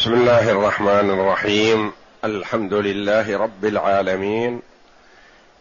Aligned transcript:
بسم 0.00 0.14
الله 0.14 0.50
الرحمن 0.50 0.88
الرحيم. 0.88 1.92
الحمد 2.24 2.74
لله 2.74 3.38
رب 3.38 3.64
العالمين. 3.64 4.62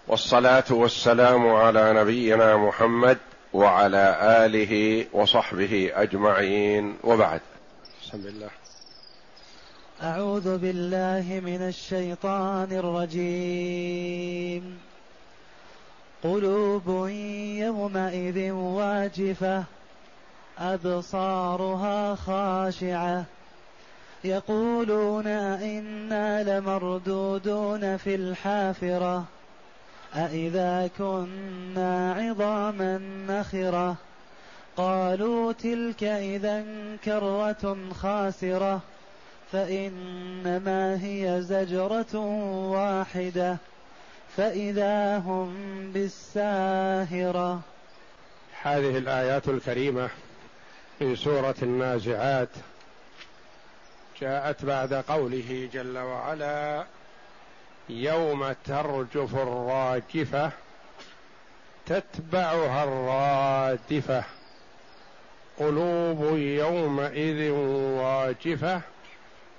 والصلاة 0.08 0.64
والسلام 0.70 1.48
على 1.48 1.94
نبينا 1.94 2.58
محمد 2.58 3.18
وعلى 3.54 4.18
آله 4.46 5.06
وصحبه 5.14 5.92
أجمعين. 5.94 6.98
وبعد. 7.04 7.42
بسم 8.04 8.18
الله. 8.18 8.50
أعوذ 10.04 10.58
بالله 10.58 11.42
من 11.44 11.68
الشيطان 11.68 12.72
الرجيم. 12.72 14.80
قلوب 16.24 17.08
يومئذ 17.58 18.52
واجفة 18.52 19.64
أبصارها 20.60 22.16
خاشعة 22.16 23.26
يقولون 24.24 25.28
إنا 25.28 26.44
لمردودون 26.44 27.98
في 27.98 28.16
الحافرة 28.16 29.26
أإذا 30.16 30.90
كنا 30.98 32.14
عظاما 32.14 32.98
نخرة. 33.30 33.96
قالوا 34.78 35.54
تلك 35.54 36.04
إذا 36.04 36.66
كرة 37.06 37.78
خاسرة 37.94 38.82
فإنما 39.52 41.04
هي 41.04 41.42
زجرة 41.42 42.16
واحدة 42.70 43.58
فإذا 44.38 45.18
هم 45.18 45.52
بالساهرة. 45.94 47.62
هذه 48.62 48.98
الآيات 48.98 49.50
الكريمة 49.50 50.10
من 51.02 51.16
سورة 51.16 51.56
النازعات. 51.62 52.50
جاءت 54.22 54.66
بعد 54.66 54.94
قوله 54.94 55.70
جل 55.74 55.98
وعلا 55.98 56.86
يوم 57.90 58.52
ترجف 58.66 59.36
الراجفة 59.36 60.52
تتبعها 61.86 62.84
الرادفة 62.84 64.24
قلوب 65.60 66.38
يومئذ 66.38 67.50
واجفة 68.00 68.82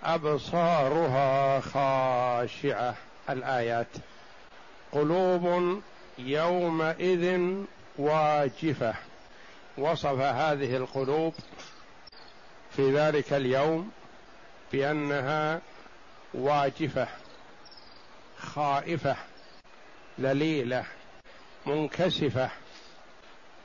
أبصارها 0.04 1.60
خاشعة. 1.60 2.94
الآيات 3.30 3.86
قلوب 4.92 5.80
يومئذ 6.18 7.40
واجفة. 7.98 8.94
وصف 9.78 10.18
هذه 10.18 10.76
القلوب 10.76 11.34
في 12.76 12.92
ذلك 12.96 13.32
اليوم 13.32 13.90
بأنها 14.72 15.60
واجفة 16.34 17.08
خائفة 18.38 19.16
ذليلة 20.20 20.84
منكسفة. 21.66 22.50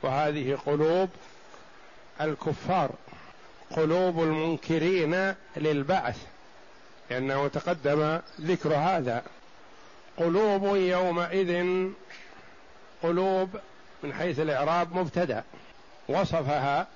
وهذه 0.03 0.57
قلوب 0.65 1.09
الكفار 2.21 2.91
قلوب 3.71 4.23
المنكرين 4.23 5.35
للبعث 5.57 6.27
لأنه 7.09 7.47
تقدم 7.47 8.19
ذكر 8.41 8.73
هذا. 8.73 9.23
قلوب 10.17 10.75
يومئذ 10.75 11.65
قلوب 13.03 13.49
من 14.03 14.13
حيث 14.13 14.39
الإعراب 14.39 14.95
مبتدأ 14.95 15.43
وصفها 16.09 16.87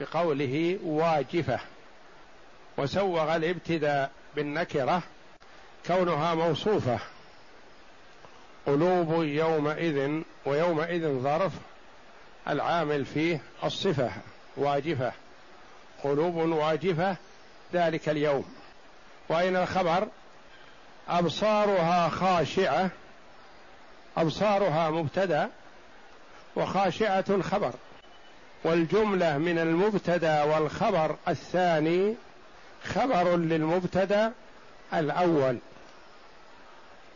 بقوله 0.00 0.78
واجفة. 0.84 1.60
وسوغ 2.76 3.36
الابتداء 3.36 4.10
بالنكرة 4.36 5.02
كونها 5.86 6.34
موصوفة. 6.34 6.98
قلوب 8.66 9.24
يومئذ 9.24 10.22
ويومئذ 10.46 11.20
ظرف 11.22 11.52
العامل 12.48 13.04
فيه 13.04 13.40
الصفة 13.64 14.10
واجفة. 14.56 15.12
قلوب 16.04 16.34
واجفة 16.34 17.16
ذلك 17.74 18.08
اليوم. 18.08 18.44
وأين 19.28 19.56
الخبر؟ 19.56 20.08
أبصارها 21.08 22.08
خاشعة 22.08 22.90
أبصارها 24.16 24.90
مبتدأ 24.90 25.50
وخاشعة 26.56 27.42
خبر 27.42 27.72
والجملة 28.64 29.38
من 29.38 29.58
المبتدأ 29.58 30.42
والخبر 30.42 31.16
الثاني 31.28 32.14
خبر 32.84 33.36
للمبتدأ 33.36 34.32
الأول. 34.94 35.58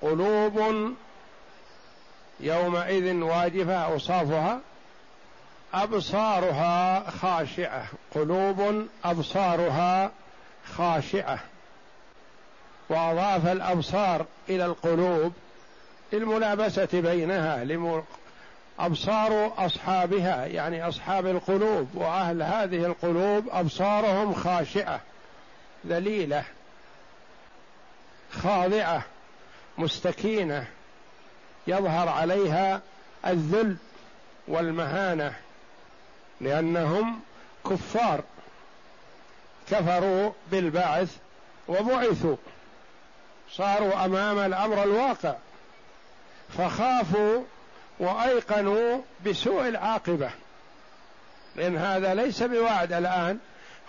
قلوب 0.03 0.61
يومئذ 2.41 3.15
واجفة 3.15 3.75
أوصافها 3.75 4.61
أبصارها 5.75 7.11
خاشعة. 7.11 7.87
قلوب 8.15 8.87
أبصارها 9.05 10.11
خاشعة. 10.77 11.39
وأضاف 12.89 13.47
الأبصار 13.47 14.27
إلى 14.49 14.65
القلوب 14.65 15.33
للملابسة 16.13 16.89
بينها 16.93 17.65
لم... 17.65 18.05
أبصار 18.79 19.53
أصحابها 19.59 20.47
يعني 20.47 20.89
أصحاب 20.89 21.27
القلوب 21.27 21.89
وأهل 21.95 22.43
هذه 22.43 22.87
القلوب 22.87 23.49
أبصارهم 23.51 24.35
خاشعة. 24.35 25.01
ذليلة 25.87 26.45
خاضعة 28.33 29.03
مستكينة 29.79 30.67
يظهر 31.67 32.09
عليها 32.09 32.81
الذل 33.27 33.77
والمهانة 34.49 35.35
لأنهم 36.41 37.21
كفار 37.71 38.23
كفروا 39.71 40.33
بالبعث 40.51 41.17
وبعثوا 41.69 42.37
صاروا 43.51 44.05
أمام 44.05 44.39
الأمر 44.39 44.83
الواقع 44.83 45.35
فخافوا 46.59 47.43
وأيقنوا 47.99 49.01
بسوء 49.27 49.69
العاقبة. 49.69 50.31
لأن 51.57 51.77
هذا 51.77 52.15
ليس 52.15 52.43
بوعد 52.43 52.93
الآن 52.93 53.39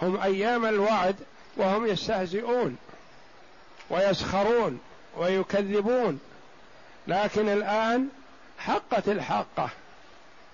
هم 0.01 0.21
أيام 0.21 0.65
الوعد 0.65 1.15
وهم 1.59 1.87
يستهزئون 1.87 2.77
ويسخرون 3.89 4.79
ويكذبون 5.17 6.19
لكن 7.07 7.49
الآن 7.49 8.07
حقت 8.59 9.07
الحقة 9.07 9.69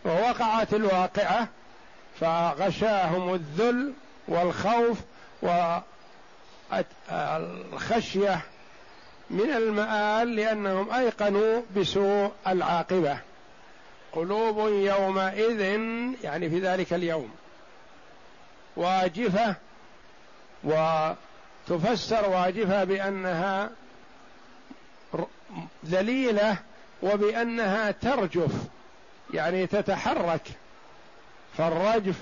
ووقعت 0.06 0.74
الواقعة 0.74 1.48
فغشاهم 2.20 3.34
الذل 3.34 3.94
والخوف 4.28 4.98
والخشية 7.12 8.42
من 9.30 9.50
المآل 9.50 10.36
لأنهم 10.36 10.92
أيقنوا 10.92 11.62
بسوء 11.78 12.32
العاقبة. 12.48 13.18
قلوب 14.12 14.70
يومئذ 14.70 15.62
يعني 16.24 16.50
في 16.50 16.60
ذلك 16.60 16.94
اليوم 16.94 17.32
واجفة 18.76 19.56
وتفسر 20.66 22.30
واجفة 22.30 22.84
بأنها 22.84 23.70
ذليلة 25.86 26.58
وبأنها 27.04 27.92
ترجف 27.92 28.52
يعني 29.34 29.68
تتحرك. 29.68 30.42
فالرجف 31.58 32.16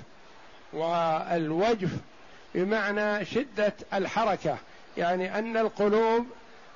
والوجف 0.72 1.90
بمعنى 2.54 3.24
شدة 3.24 3.72
الحركة 3.94 4.56
يعني 4.96 5.38
أن 5.38 5.56
القلوب 5.56 6.26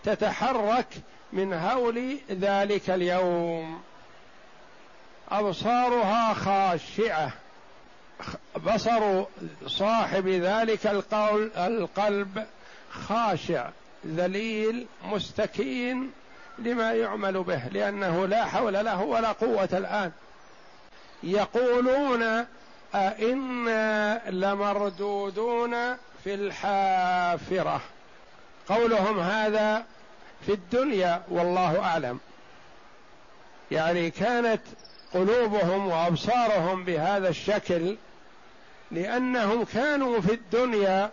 تتحرك 0.04 0.86
من 1.32 1.52
هول 1.52 2.18
ذلك 2.30 2.90
اليوم. 2.90 3.82
أبصارها 5.30 6.34
خاشعة. 6.34 7.32
بصر 8.66 9.24
صاحب 9.66 10.28
ذلك 10.28 10.86
القول 10.86 11.50
القلب 11.56 12.46
خاشع 12.90 13.68
ذليل 14.06 14.86
مستكين 15.04 16.10
لما 16.58 16.92
يعمل 16.92 17.42
به 17.42 17.68
لأنه 17.68 18.26
لا 18.26 18.44
حول 18.44 18.72
له 18.72 19.02
ولا 19.02 19.32
قوة 19.32 19.68
الآن. 19.72 20.12
يقولون 21.22 22.46
أئنا 22.94 24.20
لمردودون 24.30 25.74
في 26.24 26.34
الحافرة. 26.34 27.80
قولهم 28.68 29.20
هذا 29.20 29.84
في 30.46 30.52
الدنيا 30.52 31.22
والله 31.28 31.80
أعلم. 31.80 32.20
يعني 33.70 34.10
كانت 34.10 34.62
قلوبهم 35.14 35.86
وأبصارهم 35.86 36.84
بهذا 36.84 37.28
الشكل 37.28 37.96
لأنهم 38.90 39.64
كانوا 39.64 40.20
في 40.20 40.32
الدنيا 40.32 41.10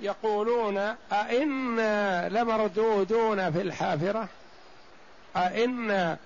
يقولون 0.00 0.78
أئنا 1.12 2.28
لمردودون 2.28 3.52
في 3.52 3.60
الحافرة؟ 3.60 4.28
أئنا 5.36 6.16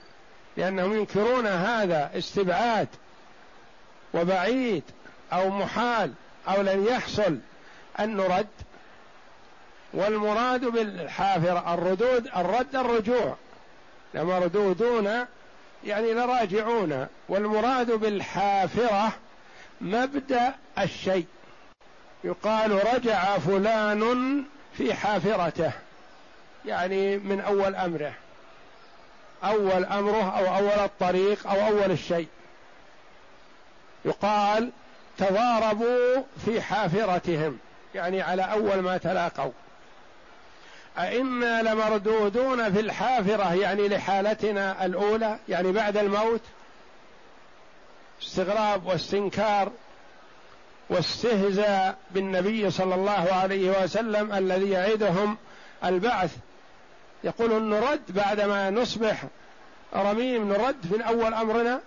لأنهم 0.56 0.96
ينكرون 0.96 1.46
هذا 1.46 2.10
استبعاد 2.19 2.88
وبعيد 4.14 4.82
أو 5.32 5.50
محال 5.50 6.12
أو 6.48 6.62
لن 6.62 6.87
يحصل 6.87 7.38
أن 8.00 8.16
نرد. 8.16 8.46
والمراد 9.94 10.64
بالحافرة 10.64 11.75
الردود 11.75 12.28
الرد 12.37 12.76
الرجوع. 12.76 13.37
لمردودون 14.14 15.26
يعني 15.84 16.12
لراجعون. 16.12 17.06
والمراد 17.28 17.90
بالحافرة 17.90 19.12
مبدأ 19.81 20.54
الشيء. 20.78 21.26
يقال 22.25 22.94
رجع 22.94 23.38
فلان 23.38 24.44
في 24.76 24.94
حافرته 24.94 25.73
يعني 26.64 27.17
من 27.17 27.40
أول 27.40 27.75
أمره. 27.75 28.12
أول 29.44 29.84
أمره 29.84 30.38
أو 30.38 30.56
أول 30.56 30.84
الطريق 30.84 31.46
أو 31.46 31.67
أول 31.67 31.90
الشيء. 31.90 32.28
يقال 34.05 34.70
تضاربوا 35.19 36.23
في 36.44 36.62
حافرتهم 36.62 37.58
يعني 37.94 38.22
على 38.22 38.43
أول 38.43 38.79
ما 38.79 38.96
تلاقوا. 38.96 39.52
أئنا 40.99 41.62
لمردودون 41.62 42.72
في 42.72 42.81
الحافرة 42.81 43.55
يعني 43.55 43.88
لحالتنا 43.88 44.84
الأولى 44.84 45.38
يعني 45.49 45.72
بعد 45.72 45.96
الموت. 45.96 46.40
استغراب 48.22 48.87
واستنكار 48.87 49.72
واستهزاء 50.91 51.99
بالنبي 52.11 52.71
صلى 52.71 52.94
الله 52.94 53.29
عليه 53.33 53.83
وسلم 53.83 54.33
الذي 54.33 54.71
يعدهم 54.71 55.37
البعث. 55.85 56.37
يقول 57.25 57.62
نرد 57.62 58.03
بعدما 58.09 58.71
نصبح. 58.71 59.25
رميم 59.94 60.49
نرد 60.49 60.93
من 60.93 61.03
أول 61.03 61.35
أمرنا. 61.35 61.81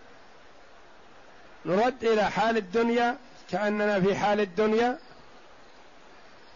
نرد 1.66 2.04
إلى 2.04 2.24
حال 2.24 2.58
الدنيا 2.58 3.18
كأننا 3.52 4.02
في 4.02 4.16
حال 4.16 4.40
الدنيا. 4.40 5.00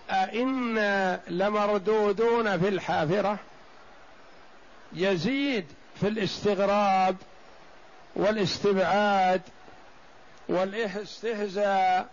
أئنا 0.09 1.19
لمردودون 1.27 2.59
في 2.59 2.67
الحافرة. 2.67 3.37
يزيد 4.93 5.65
في 6.01 6.07
الاستغراب 6.07 7.15
والاستبعاد 8.15 9.41
والاستهزاء 10.49 12.07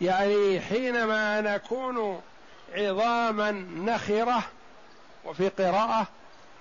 يعني 0.00 0.60
حينما 0.60 1.40
نكون 1.40 2.20
عظاما 2.74 3.50
نخرة 3.76 4.42
وفي 5.24 5.48
قراءة 5.48 6.06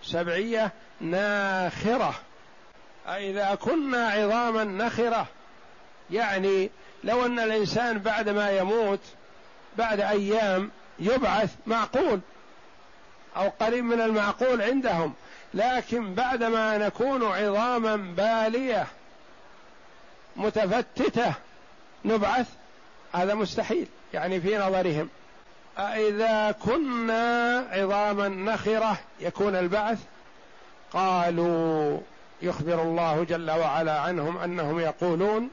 سبعية 0.03 0.71
ناخرة. 1.01 2.13
أإذا 3.07 3.55
كنا 3.55 4.09
عظاما 4.09 4.63
نخرة 4.63 5.27
يعني 6.11 6.69
لو 7.03 7.25
أن 7.25 7.39
الإنسان 7.39 7.99
بعد 7.99 8.29
ما 8.29 8.51
يموت 8.51 8.99
بعد 9.77 9.99
أيام 9.99 10.71
يبعث 10.99 11.55
معقول 11.67 12.19
أو 13.37 13.49
قريب 13.59 13.83
من 13.83 14.01
المعقول 14.01 14.61
عندهم. 14.61 15.13
لكن 15.53 16.13
بعدما 16.13 16.77
نكون 16.77 17.23
عظاما 17.23 17.95
بالية 17.95 18.87
متفتتة 20.35 21.33
نبعث 22.05 22.47
هذا 23.15 23.33
مستحيل 23.33 23.87
يعني 24.13 24.41
في 24.41 24.57
نظرهم. 24.57 25.09
أإذا 25.77 26.51
كنا 26.51 27.57
عظاما 27.71 28.27
نخرة 28.27 28.97
يكون 29.19 29.55
البعث؟ 29.55 29.99
قالوا 30.93 31.99
يخبر 32.41 32.81
الله 32.81 33.23
جل 33.23 33.51
وعلا 33.51 33.99
عنهم 33.99 34.37
أنهم 34.37 34.79
يقولون 34.79 35.49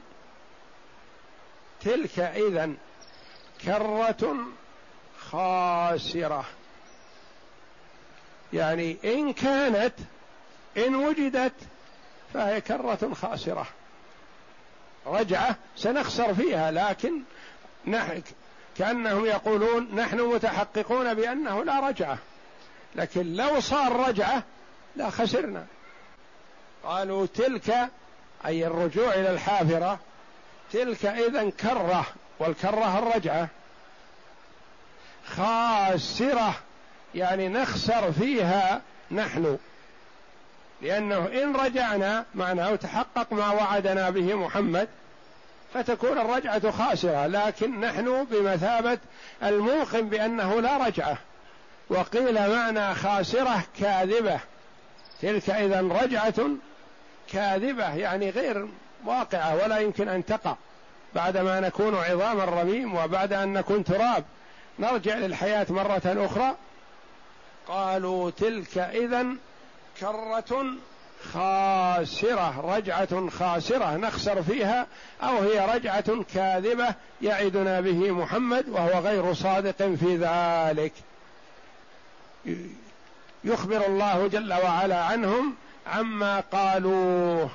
تلك 1.81 2.19
إذا 2.19 2.71
كرة 3.65 4.35
خاسرة. 5.19 6.45
يعني 8.53 8.97
إن 9.05 9.33
كانت 9.33 9.93
إن 10.77 10.95
وجدت 10.95 11.53
فهي 12.33 12.61
كرة 12.61 13.13
خاسرة. 13.21 13.65
رجعة 15.05 15.55
سنخسر 15.75 16.33
فيها 16.33 16.71
لكن 16.71 17.21
نحن 17.87 18.21
كأنهم 18.77 19.25
يقولون 19.25 19.95
نحن 19.95 20.21
متحققون 20.21 21.13
بأنه 21.13 21.63
لا 21.63 21.87
رجعة. 21.87 22.17
لكن 22.95 23.33
لو 23.33 23.59
صار 23.59 24.07
رجعة 24.07 24.43
لا 24.95 25.09
خسرنا. 25.09 25.65
قالوا 26.83 27.25
تلك 27.25 27.89
أي 28.45 28.67
الرجوع 28.67 29.13
إلى 29.13 29.29
الحافرة 29.29 29.99
تلك 30.71 31.05
إذا 31.05 31.49
كرة 31.49 32.05
والكرة 32.39 32.99
الرجعة. 32.99 33.47
خاسرة 35.27 36.55
يعني 37.15 37.49
نخسر 37.49 38.11
فيها 38.11 38.81
نحن. 39.11 39.57
لأنه 40.81 41.27
إن 41.43 41.55
رجعنا 41.55 42.25
معناه 42.35 42.75
تحقق 42.75 43.33
ما 43.33 43.51
وعدنا 43.51 44.09
به 44.09 44.35
محمد 44.35 44.89
فتكون 45.73 46.17
الرجعة 46.17 46.71
خاسرة 46.71 47.27
لكن 47.27 47.79
نحن 47.79 48.23
بمثابة 48.31 48.97
الموقن 49.43 50.09
بأنه 50.09 50.61
لا 50.61 50.77
رجعة. 50.77 51.17
وقيل 51.89 52.49
معنى 52.49 52.95
خاسرة 52.95 53.63
كاذبة. 53.79 54.39
تلك 55.21 55.49
إذا 55.49 55.81
رجعة 55.81 56.49
كاذبة 57.31 57.95
يعني 57.95 58.29
غير 58.29 58.67
واقعة 59.05 59.55
ولا 59.55 59.79
يمكن 59.79 60.09
أن 60.09 60.25
تقع. 60.25 60.55
بعدما 61.15 61.59
نكون 61.59 61.95
عظام 61.95 62.39
الرميم 62.41 62.95
وبعد 62.95 63.33
أن 63.33 63.53
نكون 63.53 63.83
تراب. 63.83 64.23
نرجع 64.79 65.15
للحياة 65.15 65.65
مرة 65.69 66.01
أخرى. 66.05 66.55
قالوا 67.67 68.29
تلك 68.29 68.77
إذا 68.77 69.25
كرة 69.99 70.65
خاسرة 71.33 72.75
رجعة 72.75 73.29
خاسرة 73.29 73.97
نخسر 73.97 74.43
فيها 74.43 74.87
أو 75.23 75.37
هي 75.37 75.75
رجعة 75.75 76.23
كاذبة 76.33 76.95
يعدنا 77.21 77.81
به 77.81 78.11
محمد 78.11 78.69
وهو 78.69 78.99
غير 78.99 79.33
صادق 79.33 79.77
في 79.77 80.17
ذلك. 80.17 80.93
يخبر 83.43 83.85
الله 83.85 84.27
جل 84.27 84.53
وعلا 84.53 85.03
عنهم 85.03 85.55
عما 85.87 86.39
قالوه. 86.39 87.49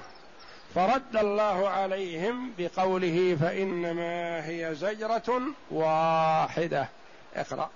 فرد 0.75 1.17
الله 1.17 1.69
عليهم 1.69 2.53
بقوله 2.59 3.37
فإنما 3.41 4.47
هي 4.49 4.75
زجرة 4.75 5.41
واحدة. 5.71 6.89
اقرأ. 7.37 7.71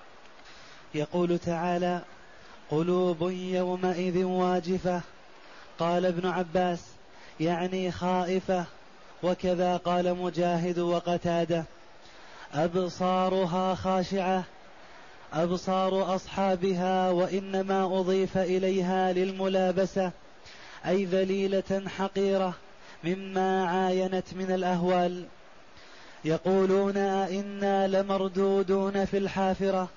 يقول 0.95 1.39
تعالى 1.39 2.01
قلوب 2.71 3.31
يومئذ 3.31 4.25
واجفة 4.25 5.01
قال 5.83 6.07
ابن 6.07 6.29
عباس 6.29 6.81
يعني 7.41 7.91
خائفة. 7.91 8.65
وكذا 9.23 9.77
قال 9.77 10.15
مجاهد 10.17 10.79
وقتادة 10.79 11.65
أبصارها 12.55 13.75
خاشعة 13.75 14.45
أبصار 15.33 16.15
أصحابها 16.15 17.11
وإنما 17.11 18.01
أضيف 18.01 18.39
إليها 18.39 19.13
للملابسة 19.13 20.11
أي 20.87 21.05
ذليلة 21.05 21.83
حقيرة 21.99 22.55
مما 23.05 23.67
عاينت 23.67 24.35
من 24.35 24.51
الأهوال. 24.51 25.25
يقولون 26.25 26.97
أئنا 26.97 27.89
لمردودون 27.89 29.05
في 29.05 29.19
الحافرة 29.19 29.89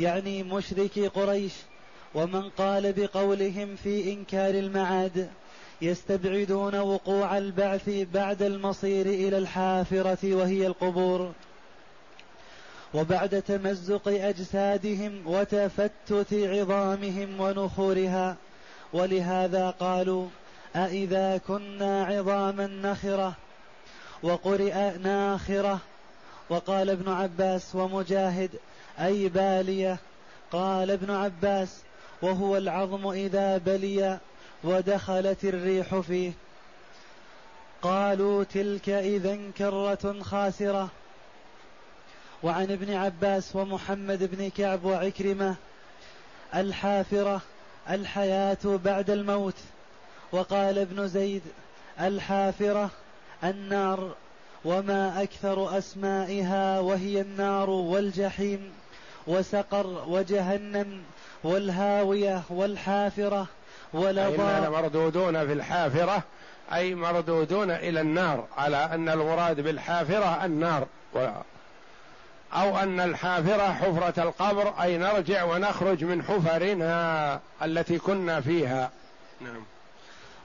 يعني 0.00 0.42
مشركي 0.42 1.08
قريش 1.08 1.52
ومن 2.16 2.48
قال 2.48 2.92
بقولهم 2.92 3.76
في 3.76 4.12
إنكار 4.12 4.54
المعاد 4.54 5.28
يستبعدون 5.82 6.74
وقوع 6.74 7.38
البعث 7.38 7.88
بعد 8.14 8.42
المصير 8.42 9.06
إلى 9.06 9.38
الحافرة 9.38 10.34
وهي 10.34 10.66
القبور. 10.66 11.32
وبعد 12.94 13.42
تمزق 13.42 14.08
أجسادهم 14.08 15.22
وتفتت 15.26 16.32
عظامهم 16.32 17.40
ونخورها. 17.40 18.36
ولهذا 18.92 19.70
قالوا 19.70 20.28
أإذا 20.76 21.40
كنا 21.48 22.04
عظاما 22.04 22.66
نخرة؟ 22.66 23.34
وقرئ 24.22 24.98
ناخرة. 24.98 25.78
وقال 26.50 26.90
ابن 26.90 27.12
عباس 27.12 27.74
ومجاهد 27.74 28.50
أي 29.00 29.28
بالية؟ 29.28 29.98
قال 30.52 30.90
ابن 30.90 31.10
عباس 31.10 31.82
وهو 32.22 32.56
العظم 32.56 33.08
إذا 33.08 33.58
بلي 33.58 34.18
ودخلت 34.64 35.44
الريح 35.44 36.00
فيه. 36.00 36.32
قالوا 37.82 38.44
تلك 38.44 38.88
إذا 38.88 39.38
كرة 39.58 40.22
خاسرة. 40.22 40.88
وعن 42.42 42.70
ابن 42.70 42.94
عباس 42.94 43.56
ومحمد 43.56 44.36
بن 44.36 44.50
كعب 44.50 44.84
وعكرمة 44.84 45.54
الحافرة 46.54 47.40
الحياة 47.90 48.58
بعد 48.64 49.10
الموت. 49.10 49.56
وقال 50.32 50.78
ابن 50.78 51.08
زيد 51.08 51.42
الحافرة 52.00 52.90
النار 53.44 54.14
وما 54.64 55.22
أكثر 55.22 55.78
أسمائها 55.78 56.80
وهي 56.80 57.20
النار 57.20 57.70
والجحيم 57.70 58.72
وسقر 59.26 60.04
وجهنم. 60.08 61.02
والهاوية 61.46 62.42
والحافرة 62.50 63.46
إننا 63.94 64.70
مردودون 64.70 65.46
في 65.46 65.52
الحافرة 65.52 66.22
أي 66.72 66.94
مردودون 66.94 67.70
إلى 67.70 68.00
النار 68.00 68.46
على 68.56 68.76
أن 68.76 69.08
المراد 69.08 69.60
بالحافرة 69.60 70.44
النار. 70.44 70.86
أو 72.52 72.78
أن 72.78 73.00
الحافرة 73.00 73.72
حفرة 73.72 74.22
القبر 74.22 74.82
أي 74.82 74.98
نرجع 74.98 75.44
ونخرج 75.44 76.04
من 76.04 76.22
حفرنا 76.22 77.40
التي 77.62 77.98
كنا 77.98 78.40
فيها. 78.40 78.90
نعم. 79.40 79.64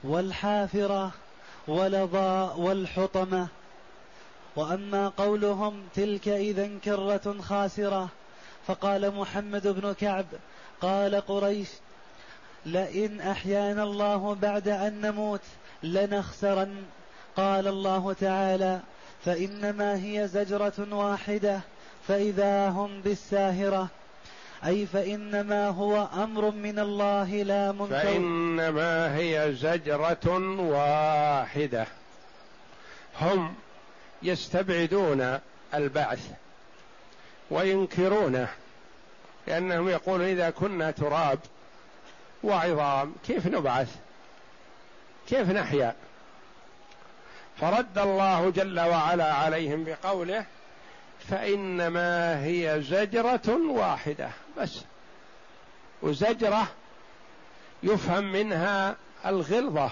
والحافرة 0.04 1.10
ولظى 1.68 2.50
والحطمة. 2.56 3.48
وأما 4.56 5.08
قولهم 5.08 5.82
تلك 5.94 6.28
إذا 6.28 6.70
كرة 6.84 7.36
خاسرة 7.42 8.08
فقال 8.66 9.14
محمد 9.14 9.66
بن 9.68 9.92
كعب 9.92 10.26
قال 10.82 11.20
قريش 11.20 11.68
لئن 12.66 13.20
أحيانا 13.20 13.82
الله 13.82 14.34
بعد 14.34 14.68
أن 14.68 15.00
نموت 15.00 15.40
لنخسرن. 15.82 16.82
قال 17.36 17.68
الله 17.68 18.12
تعالى 18.12 18.80
فإنما 19.24 19.94
هي 19.94 20.28
زجرة 20.28 20.88
واحدة 20.90 21.60
فإذا 22.08 22.68
هم 22.68 23.00
بالساهرة. 23.00 23.88
أي 24.66 24.86
فإنما 24.86 25.68
هو 25.68 26.08
أمر 26.14 26.50
من 26.50 26.78
الله 26.78 27.42
لا 27.42 27.72
منكر. 27.72 27.86
فإنما 27.86 29.16
هي 29.16 29.54
زجرة 29.54 30.58
واحدة. 30.58 31.86
هم 33.20 33.54
يستبعدون 34.22 35.38
البعث 35.74 36.30
وينكرونه. 37.50 38.48
لأنهم 39.46 39.88
يقولون 39.88 40.26
إذا 40.26 40.50
كنا 40.50 40.90
تراب 40.90 41.38
وعظام 42.42 43.14
كيف 43.26 43.46
نبعث؟ 43.46 43.96
كيف 45.28 45.50
نحيا؟ 45.50 45.94
فرد 47.60 47.98
الله 47.98 48.50
جل 48.50 48.80
وعلا 48.80 49.34
عليهم 49.34 49.84
بقوله 49.84 50.44
فإنما 51.28 52.44
هي 52.44 52.82
زجرة 52.82 53.56
واحدة 53.68 54.30
بس. 54.58 54.80
وزجرة 56.02 56.66
يفهم 57.82 58.32
منها 58.32 58.96
الغلظة 59.26 59.90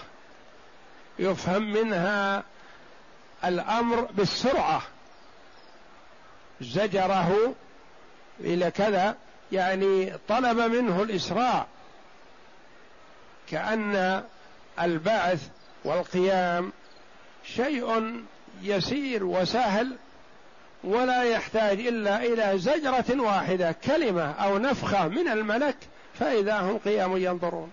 يفهم 1.19 1.73
منها 1.73 2.42
الأمر 3.45 4.00
بالسرعة. 4.00 4.83
زجره 6.61 7.54
إلى 8.40 8.71
كذا 8.71 9.16
يعني 9.52 10.12
طلب 10.28 10.59
منه 10.59 11.02
الإسراع 11.02 11.66
كأن 13.50 14.23
البعث 14.80 15.49
والقيام 15.85 16.73
شيء 17.45 18.21
يسير 18.62 19.25
وسهل 19.25 19.97
ولا 20.85 21.23
يحتاج 21.23 21.80
إلا 21.80 22.23
إلى 22.23 22.59
زجرة 22.59 23.23
واحدة 23.23 23.73
كلمة 23.73 24.33
أو 24.33 24.59
نفخة 24.59 25.09
من 25.09 25.28
الملك 25.28 25.76
فإذا 26.14 26.61
هم 26.61 26.78
قيام 26.78 27.16
ينظرون. 27.16 27.73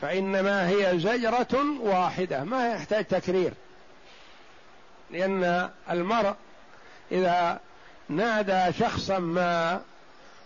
فإنما 0.00 0.68
هي 0.68 0.98
زجرة 0.98 1.80
واحدة 1.80 2.44
ما 2.44 2.68
يحتاج 2.68 3.04
تكرير 3.04 3.52
لأن 5.10 5.70
المرء 5.90 6.34
إذا 7.12 7.60
نادى 8.08 8.72
شخصا 8.78 9.18
ما 9.18 9.80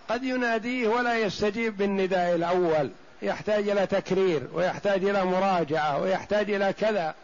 قد 0.09 0.25
يناديه 0.25 0.89
ولا 0.89 1.19
يستجيب 1.19 1.77
بالنداء 1.77 2.35
الأول. 2.35 2.91
يحتاج 3.23 3.69
إلى 3.69 3.87
تكرير 3.87 4.49
ويحتاج 4.53 5.05
إلى 5.05 5.25
مراجعة 5.25 5.99
ويحتاج 5.99 6.51
إلى 6.51 6.73
كذا. 6.73 7.15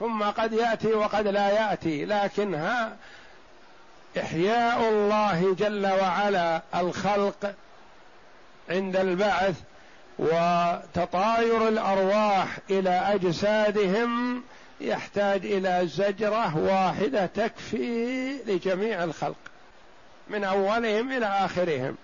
ثم 0.00 0.22
قد 0.22 0.52
يأتي 0.52 0.92
وقد 0.92 1.28
لا 1.28 1.50
يأتي. 1.50 2.04
لكنها 2.04 2.96
إحياء 4.18 4.88
الله 4.88 5.54
جل 5.58 5.86
وعلا 5.86 6.62
الخلق 6.74 7.54
عند 8.70 8.96
البعث 8.96 9.54
وتطاير 10.18 11.68
الأرواح 11.68 12.58
إلى 12.70 12.90
أجسادهم 12.90 14.42
يحتاج 14.80 15.46
إلى 15.46 15.86
زجرة 15.86 16.56
واحدة 16.56 17.26
تكفي 17.26 18.38
لجميع 18.46 19.04
الخلق. 19.04 19.36
من 20.28 20.44
أولهم 20.44 21.12
إلى 21.12 21.26
آخرهم. 21.26 21.96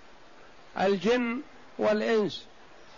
الجن 0.80 1.40
والإنس 1.78 2.44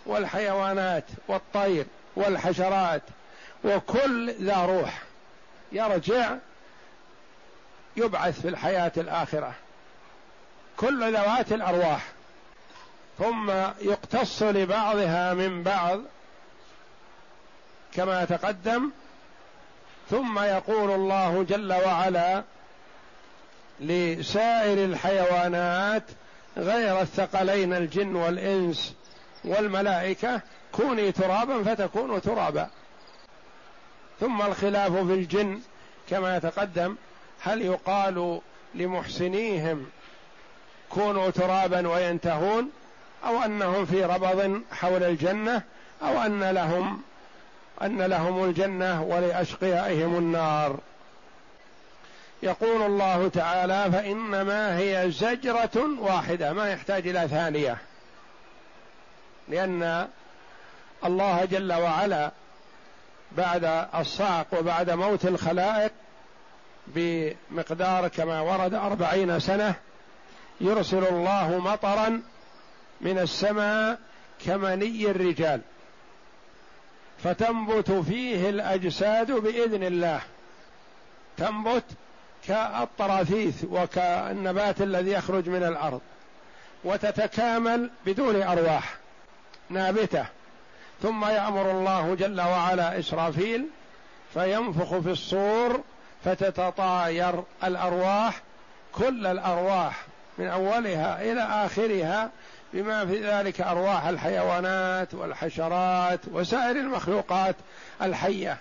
والحيوانات 0.05 1.03
والطير 1.27 1.85
والحشرات 2.15 3.01
وكل 3.63 4.33
ذا 4.33 4.65
روح. 4.65 5.01
يرجع 5.71 6.35
يبعث 7.97 8.41
في 8.41 8.47
الحياة 8.47 8.91
الآخرة. 8.97 9.53
كل 10.77 11.13
ذوات 11.13 11.51
الأرواح. 11.51 12.05
ثم 13.17 13.51
يقتص 13.81 14.43
لبعضها 14.43 15.33
من 15.33 15.63
بعض 15.63 15.99
كما 17.93 18.25
تقدم 18.25 18.91
ثم 20.09 20.39
يقول 20.39 20.91
الله 20.91 21.43
جل 21.49 21.73
وعلا 21.73 22.43
لسائر 23.79 24.85
الحيوانات 24.85 26.03
غير 26.57 27.01
الثقلين 27.01 27.73
الجن 27.73 28.15
والإنس 28.15 28.95
والملائكة 29.45 30.41
كوني 30.71 31.11
ترابا 31.11 31.63
فتكون 31.63 32.21
ترابا. 32.21 32.69
ثم 34.19 34.41
الخلاف 34.41 34.91
في 34.91 35.13
الجن 35.13 35.59
كما 36.09 36.37
يتقدم 36.37 36.95
هل 37.41 37.61
يقال 37.61 38.41
لمحسنيهم 38.75 39.85
كونوا 40.89 41.29
ترابا 41.29 41.87
وينتهون 41.87 42.69
أو 43.25 43.43
أنهم 43.43 43.85
في 43.85 44.05
ربض 44.05 44.61
حول 44.71 45.03
الجنة 45.03 45.61
أو 46.01 46.21
أن 46.21 46.43
لهم 46.43 47.01
أن 47.81 48.01
لهم 48.01 48.43
الجنة 48.43 49.03
ولأشقيائهم 49.03 50.17
النار. 50.17 50.79
يقول 52.43 52.81
الله 52.81 53.29
تعالى 53.29 53.91
فإنما 53.91 54.77
هي 54.77 55.11
زجرة 55.11 55.99
واحدة 55.99 56.53
ما 56.53 56.69
يحتاج 56.69 57.07
إلى 57.07 57.27
ثانية. 57.27 57.77
لأن 59.47 60.07
الله 61.05 61.45
جل 61.45 61.73
وعلا 61.73 62.31
بعد 63.31 63.87
الصعق 63.95 64.47
وبعد 64.59 64.89
موت 64.89 65.25
الخلائق 65.25 65.91
بمقدار 66.87 68.07
كما 68.07 68.41
ورد 68.41 68.73
أربعين 68.73 69.39
سنة 69.39 69.75
يرسل 70.61 71.03
الله 71.03 71.59
مطرا 71.59 72.21
من 73.01 73.19
السماء 73.19 73.99
كمني 74.45 75.11
الرجال. 75.11 75.61
فتنبت 77.23 77.91
فيه 77.91 78.49
الأجساد 78.49 79.31
بإذن 79.31 79.83
الله. 79.83 80.21
تنبت 81.37 81.83
كالطراثيث 82.47 83.63
وكالنبات 83.71 84.81
الذي 84.81 85.11
يخرج 85.11 85.49
من 85.49 85.63
الأرض 85.63 86.01
وتتكامل 86.83 87.89
بدون 88.05 88.41
أرواح 88.41 88.95
نابتة. 89.69 90.25
ثم 91.01 91.25
يأمر 91.25 91.71
الله 91.71 92.15
جل 92.15 92.41
وعلا 92.41 92.99
إسرافيل 92.99 93.65
فينفخ 94.33 94.99
في 94.99 95.11
الصور 95.11 95.81
فتتطاير 96.25 97.43
الأرواح 97.63 98.41
كل 98.93 99.27
الأرواح 99.27 100.05
من 100.37 100.47
أولها 100.47 101.21
إلى 101.21 101.41
آخرها 101.41 102.29
بما 102.73 103.05
في 103.05 103.29
ذلك 103.29 103.61
أرواح 103.61 104.05
الحيوانات 104.05 105.13
والحشرات 105.13 106.19
وسائر 106.31 106.75
المخلوقات 106.75 107.55
الحية. 108.01 108.57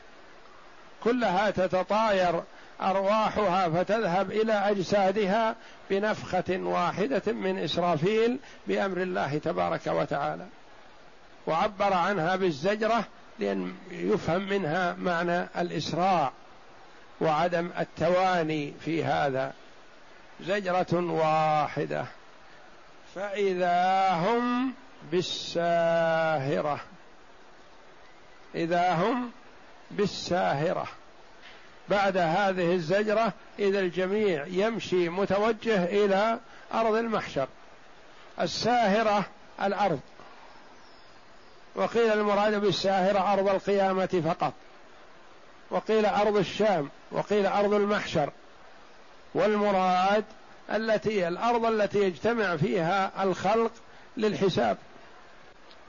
كلها 1.05 1.51
تتطاير 1.51 2.43
أرواحها 2.81 3.69
فتذهب 3.69 4.31
إلى 4.31 4.53
أجسادها 4.53 5.57
بنفخة 5.91 6.45
واحدة 6.51 7.33
من 7.33 7.59
إسرافيل 7.59 8.39
بأمر 8.67 9.03
الله 9.03 9.39
تبارك 9.39 9.87
وتعالى. 9.87 10.47
وعبر 11.47 11.93
عنها 11.93 12.37
بالزجرة 12.37 13.05
لأن 13.39 13.75
يفهم 13.91 14.49
منها 14.49 14.97
معنى 14.99 15.49
الإسراع 15.59 16.33
وعدم 17.21 17.71
التواني 17.79 18.75
في 18.85 19.05
هذا. 19.05 19.53
زجرة 20.41 20.93
واحدة. 20.93 22.05
فإذا 23.17 24.11
هم 24.11 24.73
بالساهرة. 25.13 26.81
إذا 28.55 28.95
هم 28.95 29.31
بالساهرة. 29.91 30.87
بعد 31.89 32.17
هذه 32.17 32.73
الزجرة 32.73 33.33
إذا 33.59 33.81
الجميع 33.81 34.47
يمشي 34.47 35.09
متوجه 35.09 35.85
إلى 35.85 36.39
أرض 36.75 36.95
المحشر. 36.95 37.49
الساهرة 38.41 39.25
الأرض. 39.63 40.01
وقيل 41.75 42.13
المراد 42.13 42.55
بالساهرة 42.55 43.33
أرض 43.33 43.49
القيامة 43.49 44.23
فقط. 44.27 44.53
وقيل 45.71 46.07
أرض 46.07 46.37
الشام. 46.37 46.91
وقيل 47.13 47.47
أرض 47.47 47.75
المحشر. 47.75 48.31
والمراد 49.35 50.25
التي 50.75 51.29
الأرض 51.29 51.65
التي 51.65 51.99
يجتمع 51.99 52.57
فيها 52.57 53.23
الخلق 53.23 53.71
للحساب. 54.17 54.77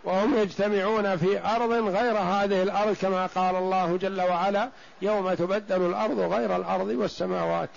وهم 0.03 0.37
يجتمعون 0.37 1.17
في 1.17 1.45
أرض 1.45 1.71
غير 1.71 2.17
هذه 2.17 2.63
الأرض 2.63 2.95
كما 2.95 3.25
قال 3.25 3.55
الله 3.55 3.97
جل 3.97 4.21
وعلا 4.21 4.69
يوم 5.01 5.33
تبدل 5.33 5.85
الأرض 5.85 6.19
غير 6.19 6.55
الأرض 6.55 6.87
والسماوات. 6.87 7.69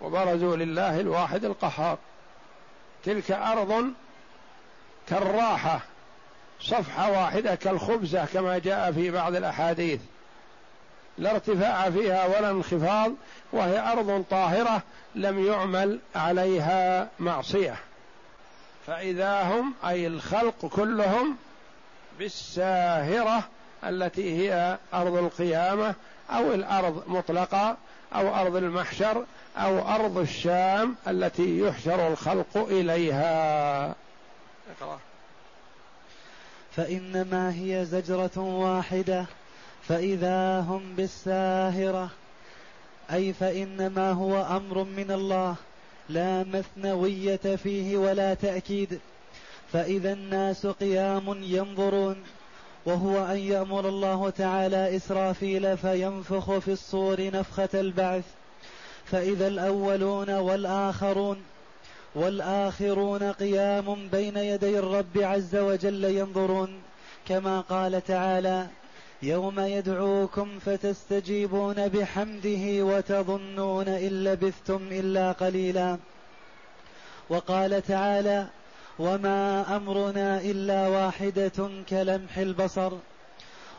وبرزوا 0.00 0.56
لله 0.56 1.00
الواحد 1.00 1.44
القهار. 1.44 1.98
تلك 3.04 3.30
أرض 3.30 3.84
كالراحة 5.08 5.80
صفحة 6.60 7.10
واحدة 7.10 7.54
كالخبزة 7.54 8.24
كما 8.24 8.58
جاء 8.58 8.92
في 8.92 9.10
بعض 9.10 9.34
الأحاديث. 9.34 10.00
لا 11.18 11.30
ارتفاع 11.30 11.90
فيها 11.90 12.26
ولا 12.26 12.50
انخفاض 12.50 13.12
وهي 13.52 13.92
أرض 13.92 14.24
طاهرة 14.30 14.82
لم 15.14 15.46
يعمل 15.46 15.98
عليها 16.14 17.08
معصية 17.20 17.76
فإذا 18.86 19.42
هم 19.42 19.74
أي 19.84 20.06
الخلق 20.06 20.66
كلهم 20.66 21.36
بالساهرة 22.18 23.48
التي 23.84 24.38
هي 24.38 24.78
أرض 24.94 25.16
القيامة 25.16 25.94
أو 26.30 26.54
الأرض 26.54 27.02
مطلقة 27.06 27.76
أو 28.14 28.34
أرض 28.34 28.56
المحشر 28.56 29.24
أو 29.56 29.88
أرض 29.94 30.18
الشام 30.18 30.96
التي 31.08 31.58
يحشر 31.58 32.08
الخلق 32.08 32.56
إليها 32.56 33.94
اقرأ. 34.80 34.98
فإنما 36.76 37.54
هي 37.54 37.84
زجرة 37.84 38.38
واحدة 38.38 39.26
فإذا 39.88 40.60
هم 40.60 40.82
بالساهرة 40.96 42.10
أي 43.12 43.32
فإنما 43.32 44.12
هو 44.12 44.42
أمر 44.42 44.84
من 44.84 45.10
الله 45.10 45.54
لا 46.08 46.44
مثنوية 46.44 47.36
فيه 47.36 47.96
ولا 47.96 48.34
تأكيد. 48.34 49.00
فإذا 49.72 50.12
الناس 50.12 50.66
قيام 50.66 51.42
ينظرون 51.42 52.16
وهو 52.86 53.26
أن 53.26 53.38
يأمر 53.38 53.88
الله 53.88 54.30
تعالى 54.30 54.96
إسرافيل 54.96 55.76
فينفخ 55.76 56.58
في 56.58 56.72
الصور 56.72 57.30
نفخة 57.30 57.68
البعث. 57.74 58.24
فإذا 59.04 59.46
الأولون 59.46 60.30
والآخرون 60.30 61.42
والآخرون 62.14 63.32
قيام 63.32 64.08
بين 64.08 64.36
يدي 64.36 64.78
الرب 64.78 65.18
عز 65.18 65.56
وجل 65.56 66.04
ينظرون 66.04 66.82
كما 67.28 67.60
قال 67.60 68.04
تعالى 68.04 68.66
يوم 69.22 69.60
يدعوكم 69.60 70.58
فتستجيبون 70.58 71.88
بحمده 71.88 72.84
وتظنون 72.84 73.88
إن 73.88 74.24
لبثتم 74.24 74.80
إلا 74.90 75.32
قليلا. 75.32 75.98
وقال 77.30 77.82
تعالى 77.82 78.46
وما 78.98 79.76
أمرنا 79.76 80.40
إلا 80.40 80.88
واحدة 80.88 81.70
كلمح 81.88 82.38
البصر. 82.38 82.92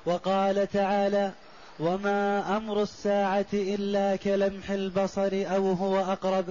وقال 0.06 0.68
تعالى 0.68 1.32
وما 1.80 2.58
أمر 2.58 2.82
الساعة 2.82 3.54
إلا 3.54 4.16
كلمح 4.16 4.70
البصر 4.70 5.32
أو 5.34 5.74
هو 5.74 6.00
أقرب. 6.00 6.46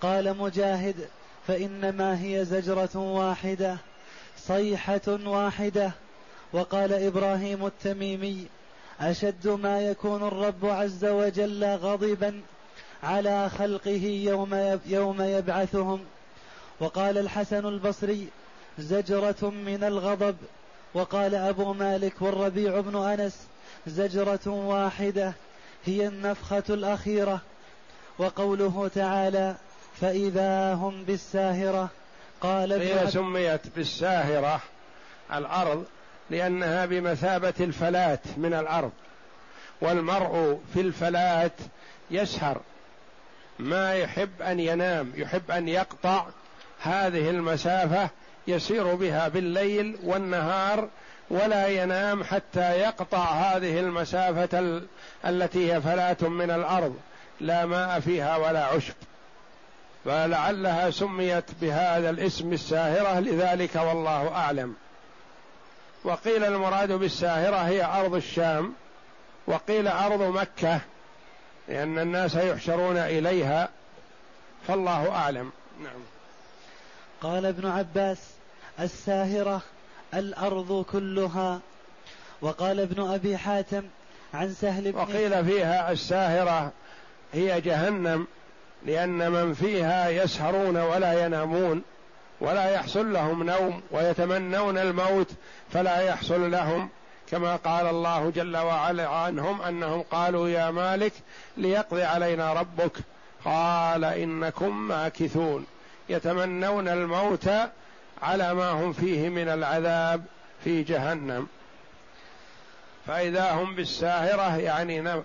قال 0.00 0.36
مجاهد 0.38 0.96
فإنما 1.46 2.22
هي 2.22 2.44
زجرة 2.44 2.96
واحدة 2.96 3.76
صيحة 4.38 5.18
واحدة 5.26 5.92
وقال 6.52 6.92
إبراهيم 6.92 7.66
التميمي 7.66 8.46
أشد 9.00 9.48
ما 9.48 9.80
يكون 9.80 10.26
الرب 10.26 10.66
عز 10.66 11.04
وجل 11.04 11.64
غضبا 11.64 12.40
على 13.02 13.50
خلقه 13.50 14.04
يوم 14.04 14.78
يوم 14.86 15.22
يبعثهم. 15.22 16.00
وقال 16.80 17.18
الحسن 17.18 17.66
البصري 17.66 18.28
زجرة 18.78 19.50
من 19.50 19.84
الغضب. 19.84 20.36
وقال 20.94 21.34
أبو 21.34 21.72
مالك 21.72 22.22
والربيع 22.22 22.80
بن 22.80 22.96
أنس 22.96 23.46
زجرة 23.86 24.46
واحدة 24.46 25.32
هي 25.84 26.06
النفخة 26.06 26.64
الأخيرة. 26.70 27.40
وقوله 28.18 28.90
تعالى 28.94 29.56
فإذا 30.00 30.74
هم 30.74 31.04
بالساهرة 31.04 31.88
قال 32.40 32.72
هي 32.72 33.10
سميت 33.10 33.60
بالساهرة 33.76 34.60
الأرض 35.32 35.84
لأنها 36.32 36.86
بمثابة 36.86 37.54
الفلاة 37.60 38.18
من 38.36 38.54
الأرض 38.54 38.90
والمرء 39.80 40.60
في 40.74 40.80
الفلاة 40.80 41.50
يسهر. 42.10 42.60
ما 43.58 43.94
يحب 43.94 44.42
أن 44.42 44.60
ينام 44.60 45.12
يحب 45.16 45.50
أن 45.50 45.68
يقطع 45.68 46.26
هذه 46.82 47.30
المسافة 47.30 48.10
يسير 48.46 48.94
بها 48.94 49.28
بالليل 49.28 49.96
والنهار 50.04 50.88
ولا 51.30 51.66
ينام 51.66 52.24
حتى 52.24 52.78
يقطع 52.78 53.24
هذه 53.24 53.80
المسافة 53.80 54.58
ال... 54.58 54.86
التي 55.26 55.72
هي 55.72 55.80
فلاة 55.80 56.28
من 56.28 56.50
الأرض. 56.50 56.96
لا 57.40 57.66
ماء 57.66 58.00
فيها 58.00 58.36
ولا 58.36 58.64
عشب. 58.64 58.94
فلعلها 60.04 60.90
سميت 60.90 61.44
بهذا 61.60 62.10
الاسم 62.10 62.52
الساهرة 62.52 63.20
لذلك 63.20 63.76
والله 63.76 64.28
أعلم. 64.28 64.74
وقيل 66.04 66.44
المراد 66.44 66.92
بالساهرة 66.92 67.56
هي 67.56 67.84
أرض 67.84 68.14
الشام 68.14 68.74
وقيل 69.46 69.88
أرض 69.88 70.22
مكة 70.22 70.80
لأن 71.68 71.98
الناس 71.98 72.34
يحشرون 72.34 72.96
إليها 72.96 73.68
فالله 74.68 75.10
أعلم. 75.10 75.50
نعم. 75.82 76.00
قال 77.20 77.46
ابن 77.46 77.66
عباس 77.68 78.18
الساهرة 78.80 79.62
الأرض 80.14 80.84
كلها. 80.92 81.60
وقال 82.40 82.80
ابن 82.80 83.10
أبي 83.10 83.36
حاتم 83.36 83.82
عن 84.34 84.54
سهل 84.54 84.92
بن 84.92 84.98
وقيل 84.98 85.44
فيها 85.44 85.92
الساهرة 85.92 86.72
هي 87.32 87.60
جهنم 87.60 88.26
لأن 88.86 89.32
من 89.32 89.54
فيها 89.54 90.08
يسهرون 90.08 90.76
ولا 90.76 91.26
ينامون. 91.26 91.82
ولا 92.40 92.70
يحصل 92.70 93.12
لهم 93.12 93.42
نوم 93.42 93.82
ويتمنون 93.90 94.78
الموت 94.78 95.30
فلا 95.72 96.00
يحصل 96.00 96.50
لهم 96.50 96.88
كما 97.30 97.56
قال 97.56 97.86
الله 97.86 98.30
جل 98.30 98.56
وعلا 98.56 99.08
عنهم 99.08 99.62
أنهم 99.62 100.02
قالوا 100.02 100.48
يا 100.48 100.70
مالك 100.70 101.12
ليقضي 101.56 102.02
علينا 102.02 102.52
ربك. 102.52 102.92
قال 103.44 104.04
إنكم 104.04 104.88
ماكثون. 104.88 105.66
يتمنون 106.08 106.88
الموت 106.88 107.48
على 108.22 108.54
ما 108.54 108.70
هم 108.70 108.92
فيه 108.92 109.28
من 109.28 109.48
العذاب 109.48 110.24
في 110.64 110.82
جهنم. 110.82 111.46
فإذا 113.06 113.52
هم 113.52 113.74
بالساهرة 113.74 114.56
يعني 114.56 115.22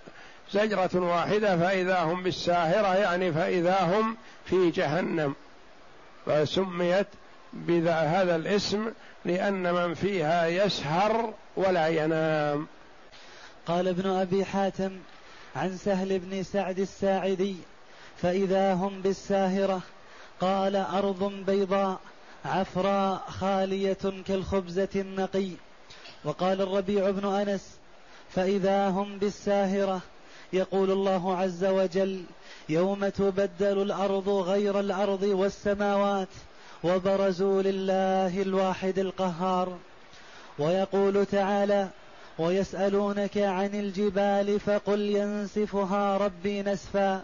زجرة 0.51 0.89
واحدة 0.95 1.57
فإذا 1.57 1.99
هم 1.99 2.23
بالساهرة 2.23 2.95
يعني 2.95 3.31
فإذا 3.33 3.79
هم 3.81 4.17
في 4.45 4.71
جهنم. 4.71 5.35
فسميت 6.27 7.07
بهذا 7.53 8.35
الاسم 8.35 8.91
لأن 9.25 9.73
من 9.73 9.93
فيها 9.93 10.47
يسهر 10.47 11.33
ولا 11.55 11.87
ينام. 11.87 12.67
قال 13.65 13.87
ابن 13.87 14.09
أبي 14.09 14.45
حاتم 14.45 14.91
عن 15.55 15.77
سهل 15.77 16.19
بن 16.19 16.43
سعد 16.43 16.79
الساعدي 16.79 17.55
فإذا 18.21 18.73
هم 18.73 19.01
بالساهرة 19.01 19.81
قال 20.41 20.75
أرض 20.75 21.23
بيضاء 21.47 21.99
عفراء 22.45 23.25
خالية 23.29 24.23
كالخبزة 24.27 24.89
النقي. 24.95 25.49
وقال 26.23 26.61
الربيع 26.61 27.09
بن 27.09 27.25
أنس 27.33 27.77
فإذا 28.29 28.89
هم 28.89 29.17
بالساهرة 29.17 30.01
يقول 30.53 30.91
الله 30.91 31.37
عز 31.37 31.65
وجل 31.65 32.23
يوم 32.69 33.09
تبدل 33.09 33.81
الأرض 33.81 34.29
غير 34.29 34.79
الأرض 34.79 35.23
والسماوات 35.23 36.27
وبرزوا 36.83 37.61
لله 37.61 38.41
الواحد 38.41 38.99
القهار. 38.99 39.77
ويقول 40.59 41.25
تعالى 41.25 41.87
ويسألونك 42.39 43.37
عن 43.37 43.69
الجبال 43.73 44.59
فقل 44.59 44.99
ينسفها 44.99 46.17
ربي 46.17 46.61
نسفا 46.61 47.21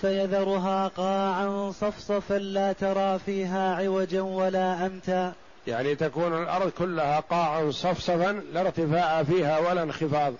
فيذرها 0.00 0.88
قاعا 0.88 1.72
صفصفا 1.80 2.34
لا 2.34 2.72
ترى 2.72 3.18
فيها 3.18 3.74
عوجا 3.74 4.20
ولا 4.20 4.86
أمتا. 4.86 5.32
يعني 5.66 5.94
تكون 5.94 6.42
الأرض 6.42 6.70
كلها 6.70 7.20
قاعا 7.20 7.70
صفصفا 7.70 8.42
لا 8.52 8.60
ارتفاع 8.60 9.22
فيها 9.22 9.58
ولا 9.58 9.82
انخفاض 9.82 10.34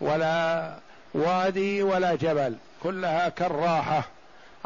ولا 0.00 0.74
وادي 1.14 1.82
ولا 1.82 2.14
جبل 2.14 2.56
كلها 2.82 3.28
كالراحة 3.28 4.08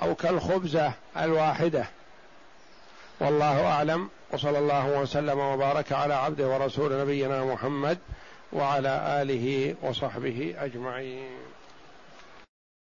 أو 0.03 0.15
كالخبزة 0.15 0.93
الواحدة. 1.17 1.85
والله 3.21 3.67
أعلم 3.67 4.09
وصلى 4.33 4.59
الله 4.59 5.01
وسلم 5.01 5.39
وبارك 5.39 5.93
على 5.93 6.15
عبده 6.15 6.49
ورسول 6.49 7.01
نبينا 7.01 7.45
محمد 7.45 7.99
وعلى 8.53 9.23
آله 9.23 9.75
وصحبه 9.83 10.55
أجمعين. 10.59 11.48